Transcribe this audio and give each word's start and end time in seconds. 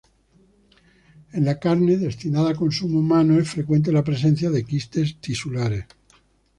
En 1.31 1.45
la 1.45 1.59
carne 1.59 1.95
destinada 1.95 2.49
a 2.49 2.55
consumo 2.55 2.97
humano 2.97 3.37
es 3.37 3.47
frecuente 3.51 3.91
la 3.91 4.03
presencia 4.03 4.49
de 4.49 4.65
quistes 4.65 5.17
tisulares. 5.21 5.85